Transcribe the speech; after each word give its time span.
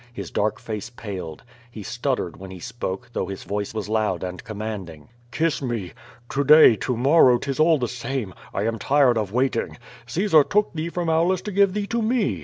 His 0.11 0.31
dark 0.31 0.59
face 0.59 0.89
paled. 0.89 1.43
He 1.69 1.83
stuttered 1.83 2.35
when 2.35 2.49
h»3 2.51 2.63
spoke, 2.63 3.09
though 3.13 3.27
his 3.27 3.43
voice 3.43 3.71
was 3.71 3.87
loud 3.87 4.23
and 4.23 4.43
commanding: 4.43 5.09
"Kiss 5.29 5.61
me! 5.61 5.91
To 6.29 6.43
day, 6.43 6.75
to 6.77 6.97
morrow, 6.97 7.37
'tis 7.37 7.59
all 7.59 7.77
the 7.77 7.87
same. 7.87 8.33
I 8.51 8.63
am 8.63 8.79
tired 8.79 9.19
of 9.19 9.31
waiting. 9.31 9.77
Caesar 10.07 10.43
took 10.43 10.73
thee 10.73 10.89
from 10.89 11.07
Aulus 11.07 11.43
to 11.43 11.51
give 11.51 11.75
thee 11.75 11.85
to 11.85 12.01
me. 12.01 12.39